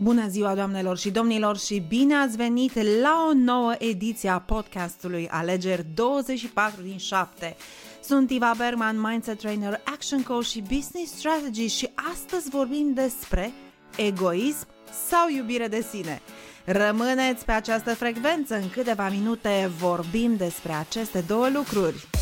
[0.00, 5.28] Bună ziua, doamnelor și domnilor, și bine ați venit la o nouă ediție a podcastului
[5.30, 7.56] Alegeri 24 din 7.
[8.02, 13.52] Sunt Iva Bergman, Mindset Trainer, Action Coach și Business Strategy și astăzi vorbim despre
[13.96, 14.66] egoism
[15.08, 16.22] sau iubire de sine.
[16.64, 22.17] Rămâneți pe această frecvență, în câteva minute vorbim despre aceste două lucruri.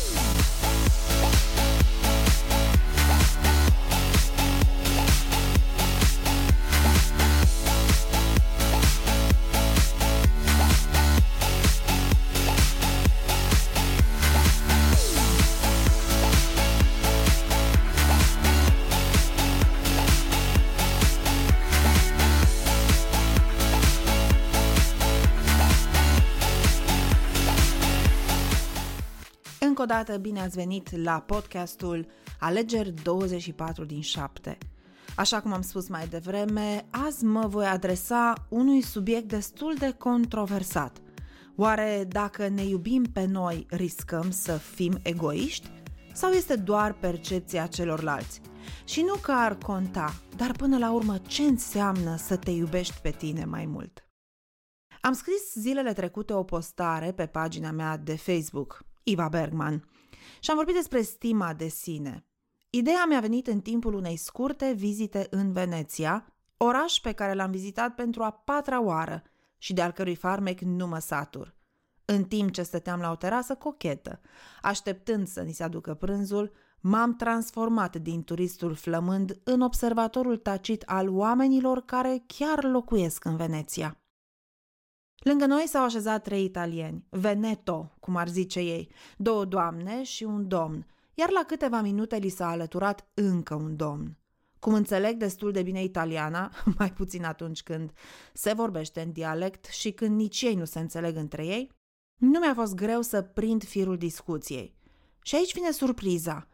[29.79, 32.07] Încă o dată bine ați venit la podcastul
[32.39, 34.57] Alegeri 24 din 7.
[35.15, 40.97] Așa cum am spus mai devreme, azi mă voi adresa unui subiect destul de controversat.
[41.55, 45.71] Oare dacă ne iubim pe noi, riscăm să fim egoiști?
[46.13, 48.41] Sau este doar percepția celorlalți?
[48.85, 53.09] Și nu că ar conta, dar până la urmă ce înseamnă să te iubești pe
[53.09, 54.07] tine mai mult?
[55.01, 58.85] Am scris zilele trecute o postare pe pagina mea de Facebook.
[59.09, 59.89] Iva Bergman.
[60.39, 62.25] Și am vorbit despre stima de sine.
[62.69, 67.95] Ideea mi-a venit în timpul unei scurte vizite în Veneția, oraș pe care l-am vizitat
[67.95, 69.23] pentru a patra oară
[69.57, 71.55] și de al cărui farmec nu mă satur.
[72.05, 74.21] În timp ce stăteam la o terasă cochetă,
[74.61, 81.09] așteptând să ni se aducă prânzul, m-am transformat din turistul flămând în observatorul tacit al
[81.09, 84.01] oamenilor care chiar locuiesc în Veneția.
[85.27, 90.47] Lângă noi s-au așezat trei italieni, Veneto, cum ar zice ei, două doamne și un
[90.47, 94.17] domn, iar la câteva minute li s-a alăturat încă un domn.
[94.59, 97.91] Cum înțeleg destul de bine italiana, mai puțin atunci când
[98.33, 101.71] se vorbește în dialect și când nici ei nu se înțeleg între ei,
[102.17, 104.75] nu mi-a fost greu să prind firul discuției.
[105.21, 106.47] Și aici vine surpriza.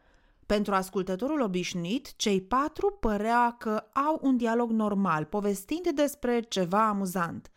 [0.46, 7.48] Pentru ascultătorul obișnuit, cei patru părea că au un dialog normal, povestind despre ceva amuzant.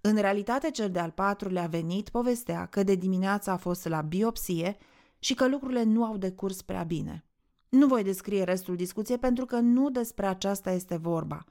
[0.00, 4.76] În realitate, cel de-al patrulea venit povestea că de dimineață a fost la biopsie
[5.18, 7.24] și că lucrurile nu au decurs prea bine.
[7.68, 11.44] Nu voi descrie restul discuției pentru că nu despre aceasta este vorba,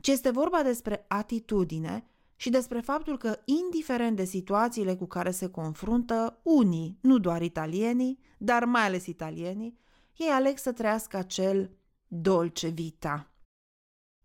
[0.00, 2.06] ci este vorba despre atitudine
[2.36, 8.18] și despre faptul că, indiferent de situațiile cu care se confruntă unii, nu doar italienii,
[8.38, 9.78] dar mai ales italienii,
[10.16, 11.70] ei aleg să trăiască acel
[12.06, 13.32] dolce vita.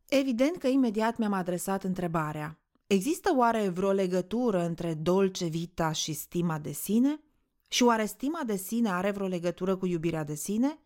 [0.10, 2.58] Evident că imediat mi-am adresat întrebarea–
[2.88, 7.20] Există oare vreo legătură între dolce vita și stima de sine?
[7.70, 10.80] Și oare stima de sine are vreo legătură cu iubirea de sine?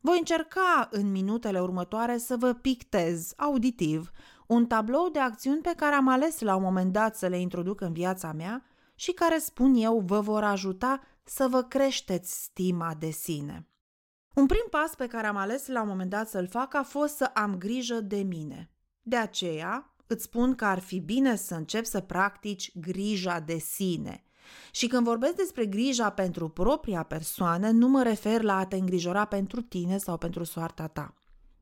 [0.00, 4.10] Voi încerca în minutele următoare să vă pictez, auditiv,
[4.46, 7.80] un tablou de acțiuni pe care am ales la un moment dat să le introduc
[7.80, 8.64] în viața mea
[8.94, 13.68] și care, spun eu, vă vor ajuta să vă creșteți stima de sine.
[14.34, 17.16] Un prim pas pe care am ales la un moment dat să-l fac a fost
[17.16, 18.70] să am grijă de mine.
[19.02, 24.24] De aceea, îți spun că ar fi bine să începi să practici grija de sine.
[24.70, 29.24] Și când vorbesc despre grija pentru propria persoană, nu mă refer la a te îngrijora
[29.24, 31.14] pentru tine sau pentru soarta ta.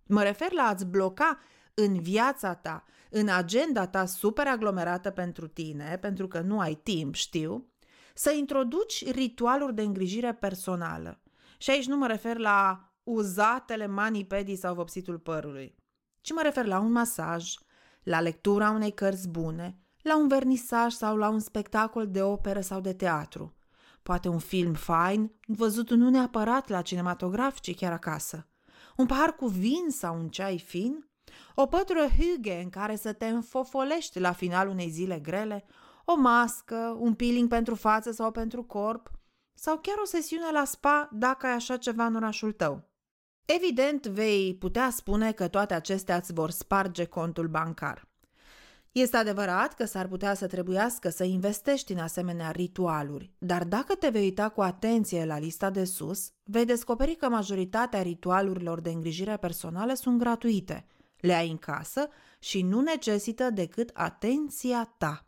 [0.07, 1.39] Mă refer la a-ți bloca
[1.75, 7.15] în viața ta, în agenda ta super aglomerată pentru tine, pentru că nu ai timp,
[7.15, 7.67] știu,
[8.15, 11.21] să introduci ritualuri de îngrijire personală.
[11.59, 15.75] Și aici nu mă refer la uzatele manipedii sau vopsitul părului,
[16.21, 17.55] ci mă refer la un masaj,
[18.03, 22.81] la lectura unei cărți bune, la un vernisaj sau la un spectacol de operă sau
[22.81, 23.55] de teatru.
[24.03, 28.47] Poate un film fain, văzut nu neapărat la cinematograf, ci chiar acasă.
[28.97, 31.11] Un pahar cu vin sau un ceai fin,
[31.55, 35.65] o pătură hygge în care să te înfofolești la finalul unei zile grele,
[36.05, 39.11] o mască, un peeling pentru față sau pentru corp,
[39.55, 42.91] sau chiar o sesiune la spa dacă ai așa ceva în orașul tău.
[43.45, 48.11] Evident, vei putea spune că toate acestea îți vor sparge contul bancar.
[48.93, 54.09] Este adevărat că s-ar putea să trebuiască să investești în asemenea ritualuri, dar dacă te
[54.09, 59.37] vei uita cu atenție la lista de sus, vei descoperi că majoritatea ritualurilor de îngrijire
[59.37, 60.87] personală sunt gratuite,
[61.17, 62.09] le ai în casă
[62.39, 65.25] și nu necesită decât atenția ta.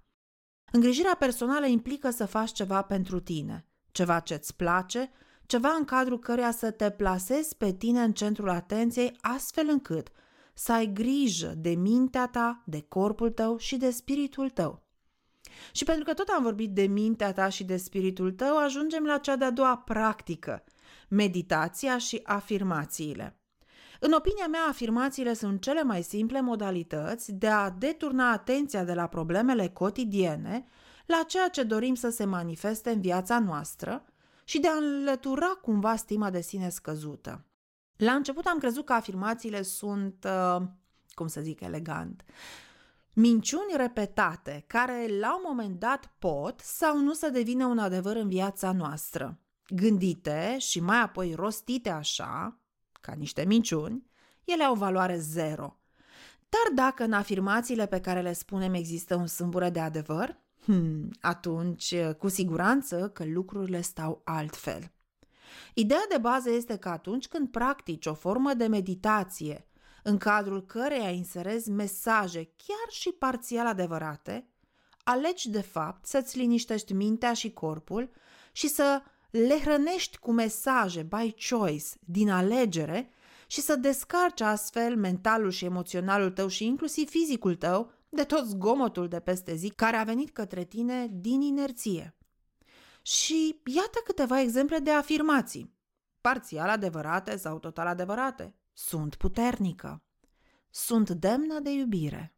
[0.73, 5.11] Îngrijirea personală implică să faci ceva pentru tine, ceva ce-ți place
[5.47, 10.09] ceva în cadrul căruia să te plasezi pe tine în centrul atenției astfel încât
[10.55, 14.83] să ai grijă de mintea ta, de corpul tău și de spiritul tău.
[15.73, 19.19] Și pentru că tot am vorbit de mintea ta și de spiritul tău, ajungem la
[19.19, 20.65] cea de-a doua practică,
[21.09, 23.39] meditația și afirmațiile.
[24.01, 29.07] În opinia mea, afirmațiile sunt cele mai simple modalități de a deturna atenția de la
[29.07, 30.65] problemele cotidiene
[31.07, 34.05] la ceea ce dorim să se manifeste în viața noastră
[34.45, 37.45] și de a înlătura cumva stima de sine scăzută.
[37.97, 40.63] La început am crezut că afirmațiile sunt, uh,
[41.15, 42.25] cum să zic elegant,
[43.13, 48.29] minciuni repetate care la un moment dat pot sau nu să devină un adevăr în
[48.29, 49.39] viața noastră.
[49.69, 52.59] Gândite și mai apoi rostite așa,
[53.01, 54.07] ca niște minciuni,
[54.45, 55.79] ele au valoare zero.
[56.49, 61.95] Dar dacă în afirmațiile pe care le spunem există un sâmbură de adevăr, hmm, atunci
[62.19, 64.93] cu siguranță că lucrurile stau altfel.
[65.75, 69.67] Ideea de bază este că atunci când practici o formă de meditație
[70.03, 74.49] în cadrul căreia inserezi mesaje chiar și parțial adevărate,
[75.05, 78.11] alegi de fapt să-ți liniștești mintea și corpul
[78.53, 83.11] și să le hrănești cu mesaje by choice, din alegere,
[83.47, 89.09] și să descarci astfel mentalul și emoționalul tău și inclusiv fizicul tău de tot zgomotul
[89.09, 92.17] de peste zi care a venit către tine din inerție.
[93.03, 95.75] Și iată câteva exemple de afirmații,
[96.21, 98.55] parțial adevărate sau total adevărate.
[98.73, 100.03] Sunt puternică.
[100.71, 102.35] Sunt demnă de iubire.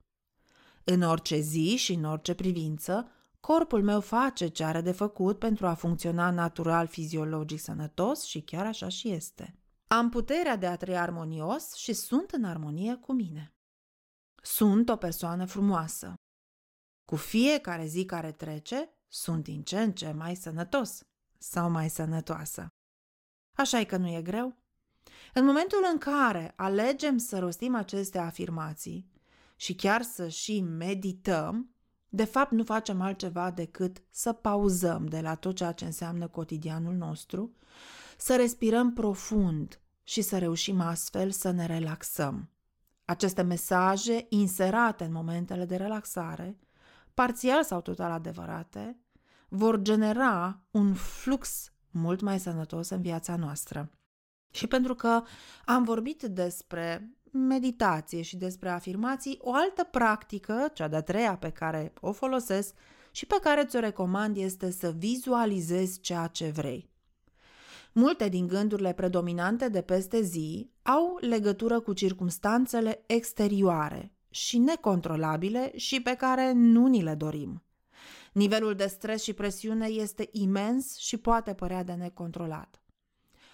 [0.84, 5.66] În orice zi și în orice privință, corpul meu face ce are de făcut pentru
[5.66, 9.58] a funcționa natural, fiziologic, sănătos și chiar așa și este.
[9.86, 13.55] Am puterea de a trăi armonios și sunt în armonie cu mine.
[14.46, 16.14] Sunt o persoană frumoasă.
[17.04, 21.02] Cu fiecare zi care trece, sunt din ce în ce mai sănătos
[21.38, 22.68] sau mai sănătoasă.
[23.52, 24.56] așa e că nu e greu?
[25.34, 29.10] În momentul în care alegem să rostim aceste afirmații
[29.56, 31.74] și chiar să și medităm,
[32.08, 36.94] de fapt nu facem altceva decât să pauzăm de la tot ceea ce înseamnă cotidianul
[36.94, 37.54] nostru,
[38.16, 42.50] să respirăm profund și să reușim astfel să ne relaxăm.
[43.08, 46.58] Aceste mesaje inserate în momentele de relaxare,
[47.14, 48.98] parțial sau total adevărate,
[49.48, 53.90] vor genera un flux mult mai sănătos în viața noastră.
[54.50, 55.22] Și pentru că
[55.64, 61.92] am vorbit despre meditație și despre afirmații, o altă practică, cea de-a treia pe care
[62.00, 62.74] o folosesc
[63.10, 66.90] și pe care ți-o recomand este să vizualizezi ceea ce vrei.
[67.92, 76.02] Multe din gândurile predominante de peste zi au legătură cu circumstanțele exterioare și necontrolabile și
[76.02, 77.62] pe care nu ni le dorim.
[78.32, 82.82] Nivelul de stres și presiune este imens și poate părea de necontrolat.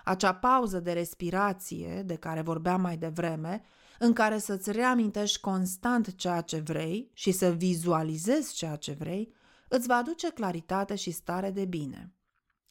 [0.05, 3.63] Acea pauză de respirație de care vorbeam mai devreme,
[3.99, 9.35] în care să-ți reamintești constant ceea ce vrei și să vizualizezi ceea ce vrei,
[9.69, 12.13] îți va aduce claritate și stare de bine.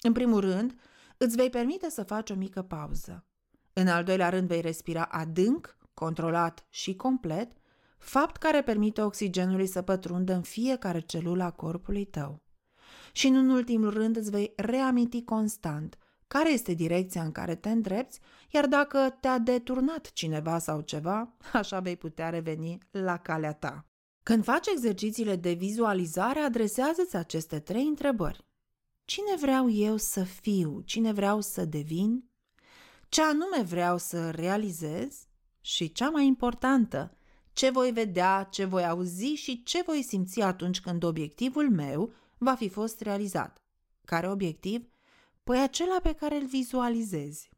[0.01, 0.75] În primul rând,
[1.17, 3.25] îți vei permite să faci o mică pauză.
[3.81, 7.51] În al doilea rând, vei respira adânc, controlat și complet,
[7.97, 12.41] fapt care permite oxigenului să pătrundă în fiecare celulă a corpului tău.
[13.11, 15.97] Și în ultimul rând îți vei reaminti constant
[16.27, 18.19] care este direcția în care te îndrepți,
[18.49, 23.85] iar dacă te-a deturnat cineva sau ceva, așa vei putea reveni la calea ta.
[24.23, 28.45] Când faci exercițiile de vizualizare, adresează-ți aceste trei întrebări.
[29.05, 30.81] Cine vreau eu să fiu?
[30.85, 32.30] Cine vreau să devin?
[33.11, 35.27] Ce anume vreau să realizez?
[35.61, 37.17] Și cea mai importantă,
[37.53, 42.55] ce voi vedea, ce voi auzi și ce voi simți atunci când obiectivul meu va
[42.55, 43.57] fi fost realizat.
[44.05, 44.89] Care obiectiv?
[45.43, 47.49] Păi acela pe care îl vizualizezi.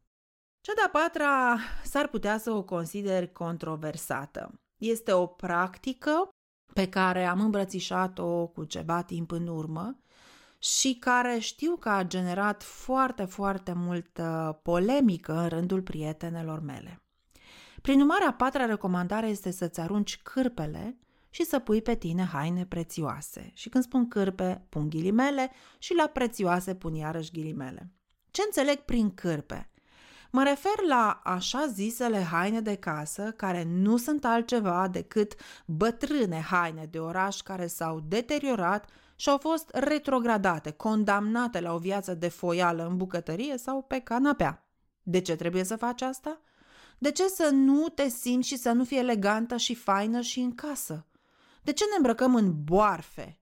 [0.60, 4.52] Cea de-a patra s-ar putea să o consider controversată.
[4.80, 6.28] Este o practică
[6.72, 9.98] pe care am îmbrățișat-o cu ceva timp în urmă
[10.64, 17.02] și care știu că a generat foarte, foarte multă polemică în rândul prietenelor mele.
[17.82, 20.98] Prin urmare, a patra recomandare este să-ți arunci cârpele
[21.30, 23.50] și să pui pe tine haine prețioase.
[23.54, 27.90] Și când spun cârpe, pun ghilimele și la prețioase pun iarăși ghilimele.
[28.30, 29.70] Ce înțeleg prin cârpe?
[30.30, 35.34] Mă refer la așa zisele haine de casă, care nu sunt altceva decât
[35.66, 42.14] bătrâne haine de oraș care s-au deteriorat și au fost retrogradate, condamnate la o viață
[42.14, 44.68] de foială în bucătărie sau pe canapea.
[45.02, 46.40] De ce trebuie să faci asta?
[46.98, 50.54] De ce să nu te simți și să nu fii elegantă și faină și în
[50.54, 51.06] casă?
[51.62, 53.40] De ce ne îmbrăcăm în boarfe?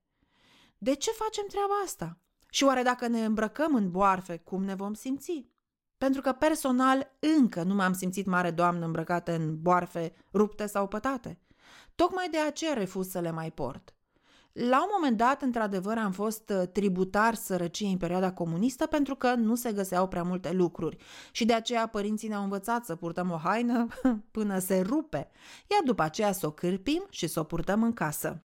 [0.79, 2.19] De ce facem treaba asta?
[2.51, 5.51] Și oare dacă ne îmbrăcăm în boarfe, cum ne vom simți?
[5.99, 11.41] Pentru că personal încă nu m-am simțit mare doamnă îmbrăcată în boarfe rupte sau pătate.
[11.95, 13.95] Tocmai de aceea refuz să le mai port.
[14.53, 19.35] La un moment dat, într-adevăr, am fost uh, tributar sărăciei în perioada comunistă pentru că
[19.35, 20.97] nu se găseau prea multe lucruri
[21.31, 23.87] și de aceea părinții ne-au învățat să purtăm o haină
[24.31, 25.31] până se rupe,
[25.71, 28.45] iar după aceea să o cârpim și să o purtăm în casă.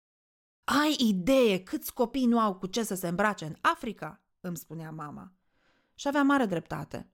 [0.63, 4.91] Ai idee câți copii nu au cu ce să se îmbrace în Africa?" îmi spunea
[4.91, 5.32] mama.
[5.96, 7.10] Și avea mare dreptate.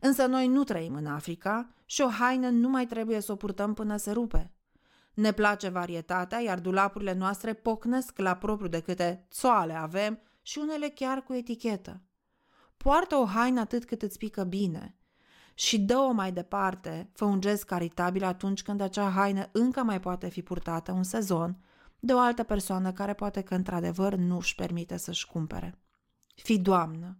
[0.00, 3.74] Însă noi nu trăim în Africa și o haină nu mai trebuie să o purtăm
[3.74, 4.52] până se rupe.
[5.14, 10.88] Ne place varietatea, iar dulapurile noastre pocnesc la propriu de câte țoale avem și unele
[10.88, 12.02] chiar cu etichetă.
[12.76, 14.94] Poartă o haină atât cât îți pică bine
[15.54, 20.28] și dă-o mai departe, fă un gest caritabil atunci când acea haină încă mai poate
[20.28, 21.64] fi purtată un sezon
[21.98, 25.78] de o altă persoană care poate că într-adevăr nu își permite să-și cumpere.
[26.34, 27.18] Fi doamnă.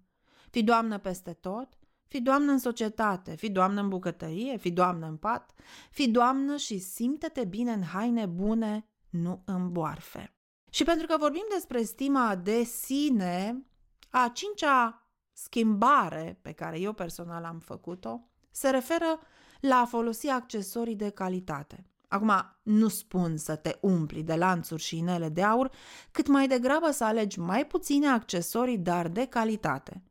[0.50, 1.68] Fi doamnă peste tot
[2.10, 5.52] fi doamnă în societate, fi doamnă în bucătărie, fi doamnă în pat,
[5.90, 10.34] fi doamnă și simte-te bine în haine bune, nu în boarfe.
[10.70, 13.64] Și pentru că vorbim despre stima de sine,
[14.10, 19.20] a cincea schimbare pe care eu personal am făcut-o se referă
[19.60, 21.84] la a folosi accesorii de calitate.
[22.08, 25.70] Acum, nu spun să te umpli de lanțuri și inele de aur,
[26.10, 30.02] cât mai degrabă să alegi mai puține accesorii, dar de calitate.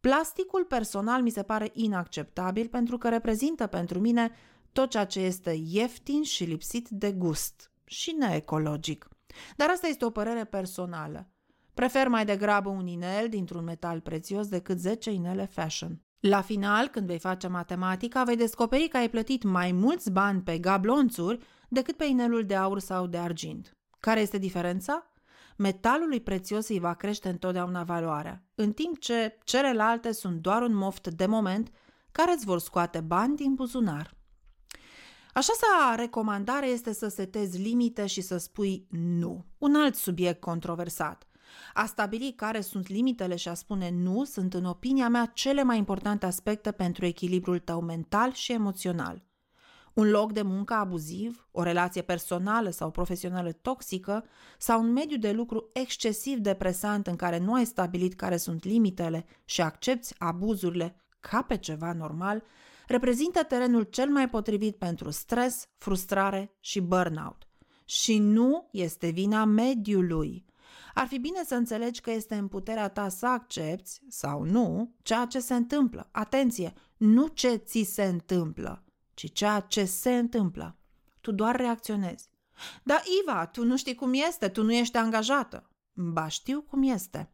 [0.00, 4.30] Plasticul personal mi se pare inacceptabil pentru că reprezintă pentru mine
[4.72, 9.08] tot ceea ce este ieftin și lipsit de gust și neecologic.
[9.56, 11.30] Dar asta este o părere personală.
[11.74, 16.00] Prefer mai degrabă un inel dintr-un metal prețios decât 10 inele fashion.
[16.20, 20.58] La final, când vei face matematica, vei descoperi că ai plătit mai mulți bani pe
[20.58, 23.76] gablonțuri decât pe inelul de aur sau de argint.
[24.00, 25.12] Care este diferența?
[25.56, 31.08] Metalului prețios îi va crește întotdeauna valoarea, în timp ce celelalte sunt doar un moft
[31.08, 31.70] de moment
[32.12, 34.14] care îți vor scoate bani din buzunar.
[35.32, 39.44] Așa sa recomandare este să setezi limite și să spui nu.
[39.58, 41.26] Un alt subiect controversat.
[41.74, 45.78] A stabili care sunt limitele și a spune nu sunt, în opinia mea, cele mai
[45.78, 49.24] importante aspecte pentru echilibrul tău mental și emoțional.
[49.96, 54.24] Un loc de muncă abuziv, o relație personală sau profesională toxică
[54.58, 59.24] sau un mediu de lucru excesiv depresant în care nu ai stabilit care sunt limitele
[59.44, 62.42] și accepti abuzurile ca pe ceva normal,
[62.86, 67.48] reprezintă terenul cel mai potrivit pentru stres, frustrare și burnout.
[67.84, 70.44] Și nu este vina mediului.
[70.94, 75.24] Ar fi bine să înțelegi că este în puterea ta să accepti sau nu ceea
[75.24, 76.08] ce se întâmplă.
[76.12, 78.85] Atenție, nu ce ți se întâmplă,
[79.16, 80.76] ci ceea ce se întâmplă.
[81.20, 82.28] Tu doar reacționezi.
[82.82, 85.70] Da, Iva, tu nu știi cum este, tu nu ești angajată.
[85.92, 87.30] Ba știu cum este.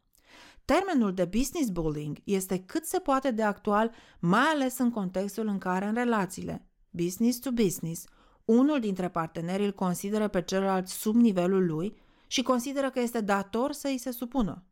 [0.64, 5.58] Termenul de business bullying este cât se poate de actual, mai ales în contextul în
[5.58, 8.04] care în relațiile business to business,
[8.44, 11.96] unul dintre parteneri îl consideră pe celălalt sub nivelul lui
[12.26, 14.64] și consideră că este dator să îi se supună.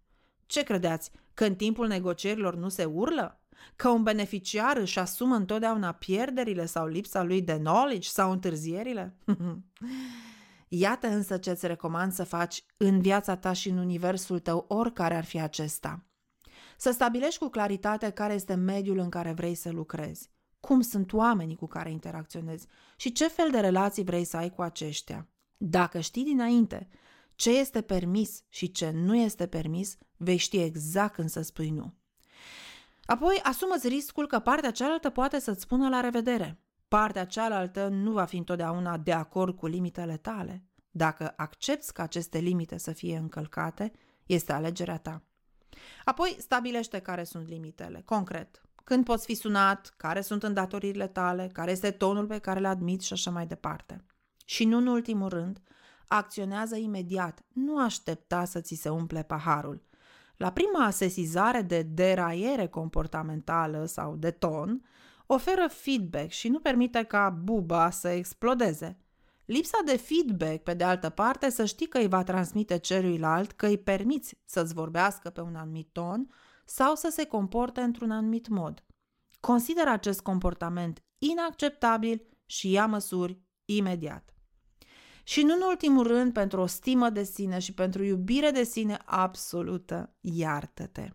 [0.46, 1.10] Ce credeți?
[1.34, 3.39] Că în timpul negocierilor nu se urlă?
[3.76, 9.16] Că un beneficiar își asumă întotdeauna pierderile sau lipsa lui de knowledge sau întârzierile?
[10.68, 15.16] Iată însă ce îți recomand să faci în viața ta și în universul tău, oricare
[15.16, 16.04] ar fi acesta.
[16.76, 21.56] Să stabilești cu claritate care este mediul în care vrei să lucrezi, cum sunt oamenii
[21.56, 25.28] cu care interacționezi și ce fel de relații vrei să ai cu aceștia.
[25.56, 26.88] Dacă știi dinainte
[27.34, 31.94] ce este permis și ce nu este permis, vei ști exact când să spui nu.
[33.04, 36.60] Apoi asumă-ți riscul că partea cealaltă poate să-ți spună la revedere.
[36.88, 40.64] Partea cealaltă nu va fi întotdeauna de acord cu limitele tale.
[40.90, 43.92] Dacă accepti ca aceste limite să fie încălcate,
[44.26, 45.22] este alegerea ta.
[46.04, 48.60] Apoi stabilește care sunt limitele, concret.
[48.84, 53.06] Când poți fi sunat, care sunt îndatoririle tale, care este tonul pe care le admiți
[53.06, 54.04] și așa mai departe.
[54.44, 55.60] Și nu în ultimul rând,
[56.06, 59.82] acționează imediat, nu aștepta să ți se umple paharul.
[60.40, 64.82] La prima sesizare de deraiere comportamentală sau de ton,
[65.26, 68.98] oferă feedback și nu permite ca buba să explodeze.
[69.44, 73.66] Lipsa de feedback, pe de altă parte, să știi că îi va transmite celuilalt că
[73.66, 76.28] îi permiți să-ți vorbească pe un anumit ton
[76.64, 78.84] sau să se comporte într-un anumit mod.
[79.40, 84.34] Consideră acest comportament inacceptabil și ia măsuri imediat.
[85.24, 88.98] Și nu în ultimul rând, pentru o stimă de sine și pentru iubire de sine
[89.04, 91.10] absolută, iartă-te.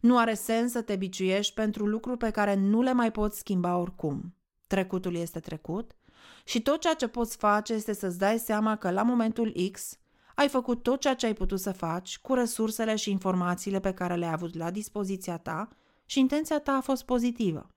[0.00, 3.76] Nu are sens să te biciuiești pentru lucruri pe care nu le mai poți schimba
[3.76, 4.34] oricum.
[4.66, 5.96] Trecutul este trecut
[6.44, 9.98] și tot ceea ce poți face este să-ți dai seama că la momentul X
[10.34, 14.14] ai făcut tot ceea ce ai putut să faci cu resursele și informațiile pe care
[14.14, 15.68] le-ai avut la dispoziția ta
[16.04, 17.68] și intenția ta a fost pozitivă.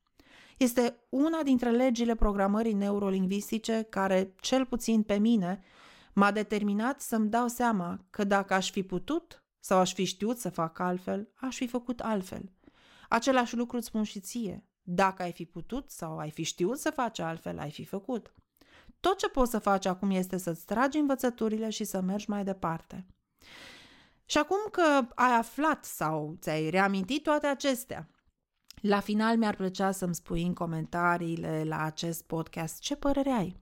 [0.61, 5.63] Este una dintre legile programării neurolingvistice care, cel puțin pe mine,
[6.13, 10.49] M-a determinat să-mi dau seama că dacă aș fi putut sau aș fi știut să
[10.49, 12.51] fac altfel, aș fi făcut altfel.
[13.09, 14.65] Același lucru îți spun și ție.
[14.81, 18.33] Dacă ai fi putut sau ai fi știut să faci altfel, ai fi făcut.
[18.99, 23.05] Tot ce poți să faci acum este să-ți tragi învățăturile și să mergi mai departe.
[24.25, 28.09] Și acum că ai aflat sau ți-ai reamintit toate acestea,
[28.81, 33.59] la final mi-ar plăcea să-mi spui în comentariile la acest podcast ce părere ai.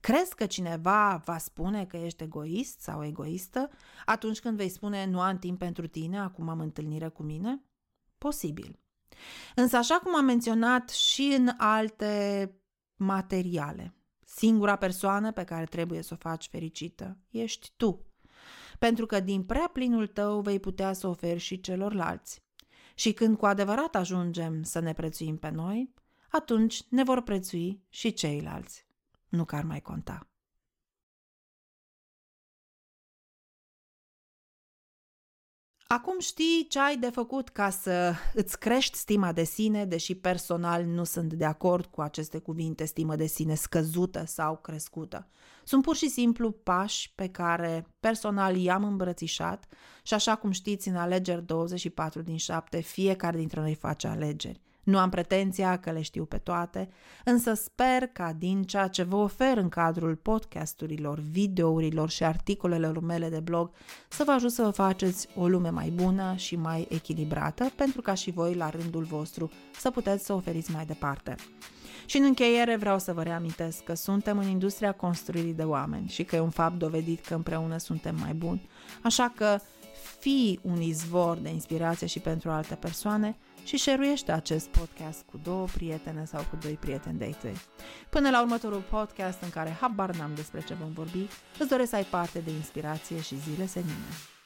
[0.00, 3.70] Crezi că cineva va spune că ești egoist sau egoistă
[4.04, 7.64] atunci când vei spune nu am timp pentru tine, acum am întâlnire cu mine?
[8.18, 8.78] Posibil.
[9.54, 12.54] Însă, așa cum am menționat și în alte
[12.96, 18.04] materiale, singura persoană pe care trebuie să o faci fericită ești tu.
[18.78, 22.42] Pentru că din prea plinul tău vei putea să oferi și celorlalți.
[23.00, 25.94] Și când cu adevărat ajungem să ne prețuim pe noi,
[26.28, 28.86] atunci ne vor prețui și ceilalți.
[29.28, 30.29] Nu că ar mai conta.
[35.92, 40.84] Acum știi ce ai de făcut ca să îți crești stima de sine, deși personal
[40.84, 45.28] nu sunt de acord cu aceste cuvinte, stimă de sine scăzută sau crescută.
[45.64, 49.66] Sunt pur și simplu pași pe care personal i-am îmbrățișat
[50.02, 54.60] și așa cum știți în alegeri 24 din 7, fiecare dintre noi face alegeri.
[54.82, 56.88] Nu am pretenția că le știu pe toate,
[57.24, 63.28] însă sper ca din ceea ce vă ofer în cadrul podcasturilor, videourilor și articolelor mele
[63.28, 63.70] de blog
[64.08, 68.14] să vă ajut să vă faceți o lume mai bună și mai echilibrată, pentru ca
[68.14, 71.34] și voi, la rândul vostru, să puteți să oferiți mai departe.
[72.06, 76.24] Și în încheiere vreau să vă reamintesc că suntem în industria construirii de oameni și
[76.24, 78.68] că e un fapt dovedit că împreună suntem mai buni,
[79.02, 79.58] așa că
[80.18, 85.66] fii un izvor de inspirație și pentru alte persoane și șeruiește acest podcast cu două
[85.74, 87.56] prietene sau cu doi prieteni de tăi.
[88.10, 91.96] Până la următorul podcast în care habar n-am despre ce vom vorbi, îți doresc să
[91.96, 94.39] ai parte de inspirație și zile senine.